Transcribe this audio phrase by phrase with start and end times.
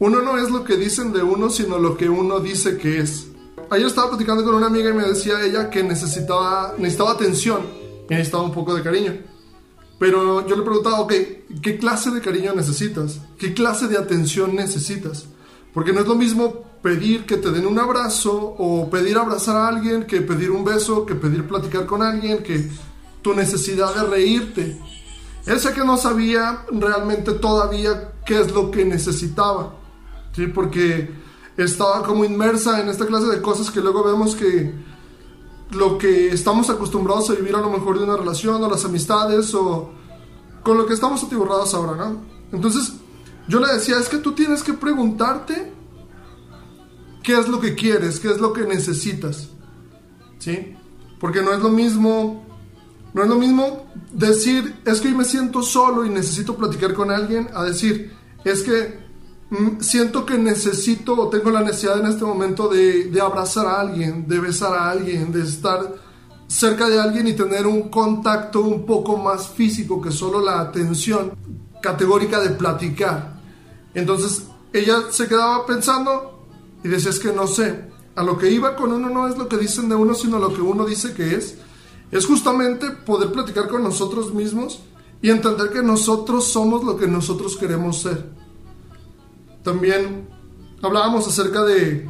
[0.00, 3.28] uno no es lo que dicen de uno, sino lo que uno dice que es.
[3.68, 7.60] Ayer estaba platicando con una amiga y me decía ella que necesitaba, necesitaba atención
[8.08, 9.14] y necesitaba un poco de cariño.
[9.98, 11.12] Pero yo le preguntaba, ok,
[11.60, 13.20] ¿qué clase de cariño necesitas?
[13.38, 15.26] ¿Qué clase de atención necesitas?
[15.74, 19.68] Porque no es lo mismo pedir que te den un abrazo o pedir abrazar a
[19.68, 22.70] alguien que pedir un beso, que pedir platicar con alguien, que
[23.20, 24.80] tu necesidad de reírte.
[25.44, 29.74] Él sé que no sabía realmente todavía qué es lo que necesitaba,
[30.32, 30.46] ¿sí?
[30.46, 31.10] Porque
[31.56, 34.72] estaba como inmersa en esta clase de cosas que luego vemos que
[35.72, 39.54] lo que estamos acostumbrados a vivir a lo mejor de una relación o las amistades
[39.54, 39.90] o
[40.62, 42.20] con lo que estamos atiborrados ahora, ¿no?
[42.52, 42.94] Entonces
[43.48, 45.72] yo le decía, es que tú tienes que preguntarte
[47.22, 49.48] qué es lo que quieres, qué es lo que necesitas,
[50.38, 50.74] ¿sí?
[51.18, 52.46] Porque no es lo mismo,
[53.12, 57.10] no es lo mismo decir, es que hoy me siento solo y necesito platicar con
[57.10, 58.12] alguien, a decir,
[58.44, 59.09] es que
[59.80, 64.28] siento que necesito o tengo la necesidad en este momento de, de, abrazar a alguien,
[64.28, 65.94] de besar a alguien, de estar
[66.46, 71.32] cerca de alguien y tener un contacto un poco más físico que solo la atención
[71.80, 73.40] categórica de platicar.
[73.94, 76.46] Entonces ella se quedaba pensando
[76.84, 79.48] y decía, es que no sé, a lo que iba con uno no es lo
[79.48, 81.56] que dicen de uno, sino lo que uno dice que es.
[82.10, 84.80] Es justamente poder platicar con nosotros mismos
[85.22, 88.39] y entender que nosotros somos lo que nosotros queremos ser.
[89.62, 90.28] También
[90.82, 92.08] hablábamos acerca de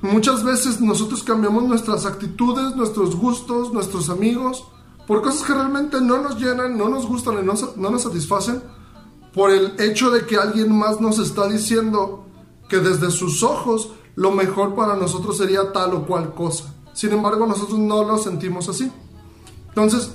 [0.00, 4.64] muchas veces nosotros cambiamos nuestras actitudes, nuestros gustos, nuestros amigos,
[5.06, 8.62] por cosas que realmente no nos llenan, no nos gustan y no, no nos satisfacen,
[9.34, 12.26] por el hecho de que alguien más nos está diciendo
[12.68, 16.72] que desde sus ojos lo mejor para nosotros sería tal o cual cosa.
[16.92, 18.90] Sin embargo, nosotros no lo sentimos así.
[19.68, 20.12] Entonces,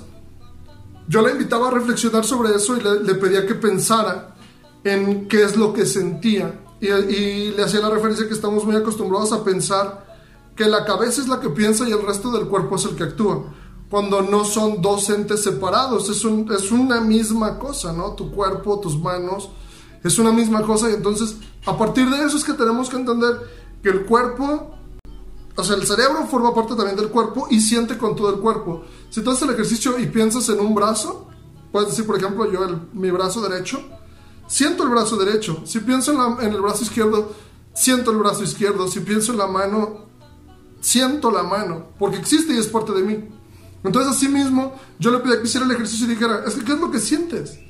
[1.06, 4.34] yo le invitaba a reflexionar sobre eso y le, le pedía que pensara
[4.84, 6.60] en qué es lo que sentía.
[6.80, 10.06] Y, le hacía la referencia que estamos muy acostumbrados a pensar
[10.56, 13.04] que la cabeza es la que piensa y el resto del cuerpo es el que
[13.04, 13.44] actúa.
[13.90, 18.12] Cuando no son dos entes separados, es, es una misma cosa, ¿no?
[18.12, 19.50] Tu cuerpo, tus manos,
[20.02, 20.88] es una misma cosa.
[20.90, 21.36] Y entonces,
[21.66, 23.40] a partir de eso es que tenemos que entender
[23.82, 24.76] que el cuerpo,
[25.56, 28.84] o sea, el cerebro forma parte también del cuerpo y siente con todo el cuerpo.
[29.10, 31.28] Si tú haces el ejercicio y piensas en un brazo,
[31.72, 33.82] puedes decir, por ejemplo, yo, el, mi brazo derecho,
[34.50, 35.62] siento el brazo derecho.
[35.64, 37.32] Si pienso en, el brazo izquierdo,
[37.72, 38.88] siento el brazo izquierdo.
[38.88, 40.06] Si pienso en la mano,
[40.80, 43.28] siento la mano, porque existe y es parte de mí.
[43.84, 46.72] Entonces, así mismo, yo le pedí que hiciera el ejercicio y dijera, es que, ¿qué
[46.72, 47.60] es lo que sientes?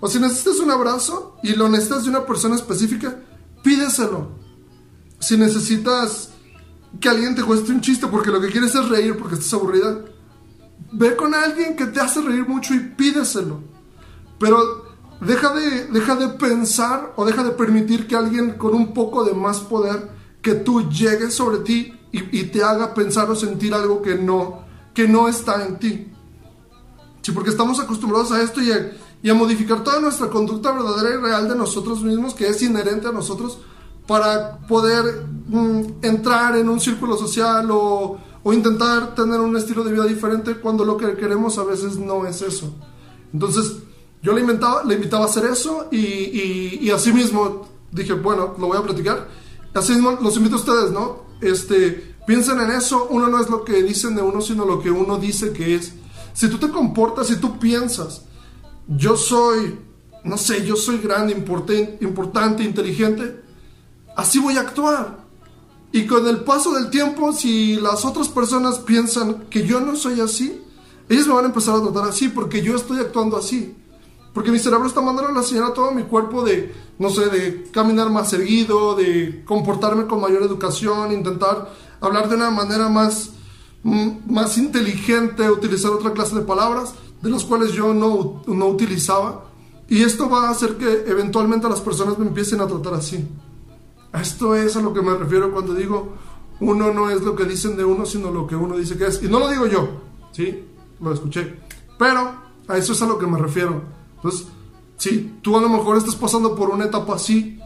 [0.00, 3.20] O si necesitas un abrazo y lo necesitas de una persona específica,
[3.64, 4.30] pídeselo.
[5.18, 6.30] Si necesitas
[7.00, 10.04] que alguien te cueste un chiste porque lo que quieres es reír porque estás aburrida,
[10.92, 13.60] ve con alguien que te hace reír mucho y pídeselo.
[14.38, 14.87] Pero
[15.20, 19.34] Deja de, deja de pensar o deja de permitir que alguien con un poco de
[19.34, 20.08] más poder
[20.40, 24.60] que tú llegue sobre ti y, te haga pensar o sentir algo que no,
[24.94, 26.08] que no está en ti.
[27.20, 28.92] Sí, porque estamos acostumbrados a esto y a,
[29.22, 33.08] y a modificar toda nuestra conducta verdadera y real de nosotros mismos, que es inherente
[33.08, 33.58] a nosotros,
[34.06, 39.92] para poder mm, entrar en un círculo social o, o intentar tener un estilo de
[39.92, 42.72] vida diferente cuando lo que queremos a veces no es eso.
[43.34, 43.82] Entonces,
[44.22, 48.54] yo le, inventaba, le invitaba a hacer eso y, y, y, así mismo dije, bueno,
[48.58, 49.28] lo voy a platicar.
[49.74, 51.22] Así mismo los invito a ustedes, ¿no?
[51.40, 54.90] Este, piensen en eso, uno no es lo que dicen de uno, sino lo que
[54.90, 55.92] uno dice que es.
[56.32, 58.22] Si tú te comportas, si tú piensas,
[58.88, 59.78] yo soy,
[60.24, 63.42] no sé, yo soy grande, importante, inteligente,
[64.16, 65.26] así voy a actuar.
[65.92, 70.20] Y con el paso del tiempo, si las otras personas piensan que yo no soy
[70.20, 70.60] así,
[71.08, 73.74] ellos me van a empezar a tratar así porque yo estoy actuando así.
[74.38, 77.64] Porque mi cerebro está mandando la señal a todo mi cuerpo de, no sé, de
[77.72, 83.30] caminar más erguido, de comportarme con mayor educación, intentar hablar de una manera más,
[83.82, 89.46] más inteligente, utilizar otra clase de palabras de las cuales yo no, no utilizaba.
[89.88, 93.26] Y esto va a hacer que eventualmente las personas me empiecen a tratar así.
[94.14, 96.14] Esto es a lo que me refiero cuando digo,
[96.60, 99.20] uno no es lo que dicen de uno, sino lo que uno dice que es.
[99.20, 99.88] Y no lo digo yo,
[100.30, 100.64] ¿sí?
[101.00, 101.56] Lo escuché.
[101.98, 102.34] Pero
[102.68, 103.97] a eso es a lo que me refiero.
[104.18, 104.46] Entonces,
[104.96, 107.60] si tú a lo mejor estás pasando por una etapa así,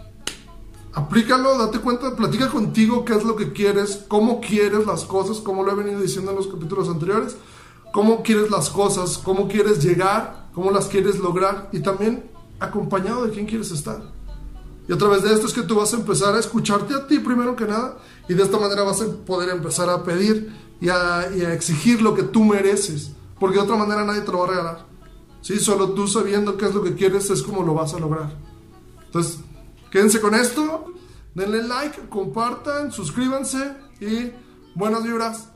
[0.93, 5.65] aplícalo, date cuenta, platica contigo qué es lo que quieres, cómo quieres las cosas, como
[5.65, 7.37] lo he venido diciendo en los capítulos anteriores,
[7.93, 13.33] cómo quieres las cosas, cómo quieres llegar, cómo las quieres lograr y también acompañado de
[13.33, 14.03] quién quieres estar.
[14.89, 17.19] Y a través de esto es que tú vas a empezar a escucharte a ti
[17.19, 21.31] primero que nada y de esta manera vas a poder empezar a pedir y a,
[21.35, 24.45] y a exigir lo que tú mereces, porque de otra manera nadie te lo va
[24.45, 24.92] a regalar.
[25.43, 25.59] ¿Sí?
[25.59, 28.33] Solo tú sabiendo qué es lo que quieres es como lo vas a lograr.
[29.05, 29.41] Entonces,
[29.91, 30.87] quédense con esto.
[31.35, 34.33] Denle like, compartan, suscríbanse y
[34.75, 35.49] buenas vibras.